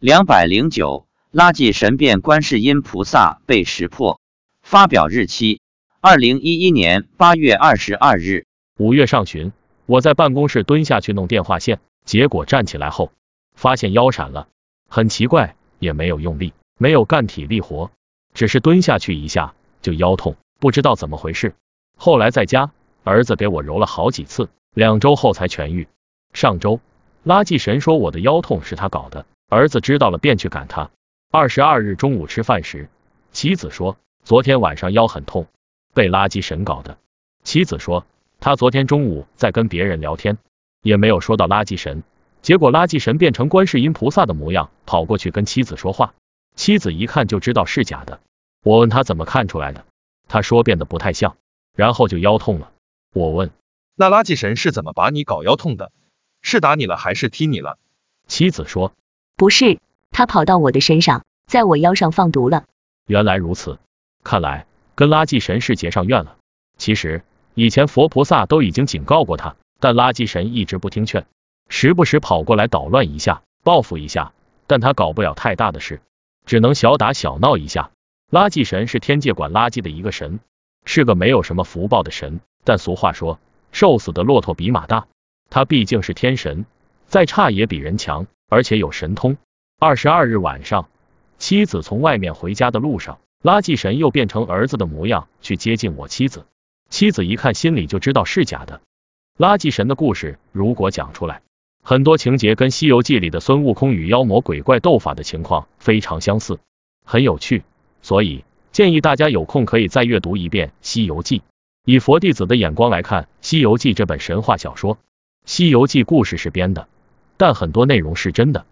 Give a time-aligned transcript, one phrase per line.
[0.00, 4.20] 两百零九，垃圾神变观世音菩萨被识破。
[4.62, 5.60] 发表日期：
[6.00, 8.46] 二零一一年八月二十二日。
[8.78, 9.50] 五月上旬，
[9.86, 13.10] 我在办公室蹲下去弄电话线，结果站起来后
[13.56, 14.46] 发现腰闪了，
[14.88, 17.90] 很奇怪，也没有用力，没有干体力活，
[18.34, 21.56] 只是蹲下去一下就腰痛，不知道怎么回事。
[21.96, 22.70] 后来在家，
[23.02, 25.88] 儿子给我揉了好几次，两周后才痊愈。
[26.32, 26.78] 上周，
[27.24, 29.26] 垃圾神说我的腰痛是他搞的。
[29.50, 30.90] 儿子知道了，便去赶他。
[31.30, 32.90] 二十二日中午吃饭时，
[33.32, 35.46] 妻子说昨天晚上腰很痛，
[35.94, 36.98] 被垃圾神搞的。
[37.44, 38.04] 妻子说
[38.40, 40.36] 他昨天中午在跟别人聊天，
[40.82, 42.02] 也没有说到垃圾神，
[42.42, 46.12] 结果垃圾神变成观世音菩萨的模样，跑过去跟妻子说话。
[46.54, 48.20] 妻子一看就知道是假的。
[48.62, 49.86] 我问他怎么看出来的，
[50.28, 51.38] 他说变得不太像，
[51.74, 52.70] 然后就腰痛了。
[53.14, 53.50] 我问
[53.94, 55.90] 那垃圾神是怎么把你搞腰痛的？
[56.42, 57.78] 是打你了还是踢你了？
[58.26, 58.92] 妻子说。
[59.38, 59.78] 不是，
[60.10, 62.64] 他跑到我的身上，在我腰上放毒了。
[63.06, 63.78] 原来如此，
[64.24, 66.36] 看来跟垃圾神是结上怨了。
[66.76, 67.22] 其实
[67.54, 71.24] 以前佛菩萨都已经警告过他，但垃圾神一直不听劝，
[71.68, 74.32] 时不时跑过来捣乱一下，报复一下，
[74.66, 76.00] 但他搞不了太大的事，
[76.44, 77.92] 只能小打小闹一下。
[78.32, 80.40] 垃圾神是天界管垃圾的一个神，
[80.84, 82.40] 是个没有什么福报的神。
[82.64, 83.38] 但俗话说，
[83.70, 85.06] 瘦死的骆驼比马大，
[85.48, 86.66] 他毕竟是天神，
[87.06, 88.26] 再差也比人强。
[88.48, 89.36] 而且有神通。
[89.78, 90.88] 二十二日晚上，
[91.38, 96.46] 妻子从外面回家的路上，垃圾神又变成儿子的模样去接近我妻子。
[96.90, 98.80] 妻子一看，心里就知道是假的。
[99.38, 101.42] 垃圾神的故事如果讲出来，
[101.84, 106.58] 很多情节跟《西游记》里的孙悟空与妖魔鬼怪斗法的情况非常相似，
[107.04, 107.62] 很有趣。
[108.02, 111.38] 所以建议大家有空可以再阅读一遍《西游记》，
[111.84, 114.96] 以佛弟子的眼光来看《西游记》这本神话小说。
[115.44, 116.88] 《西游记》故事是编的。
[117.38, 118.66] 但很多内容是真的。